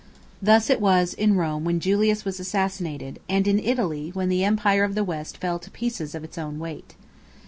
[0.41, 4.83] Thus it was in Rome when Julius was assassinated, and in Italy, when the empire
[4.83, 6.95] of the west fell to pieces of its own weight.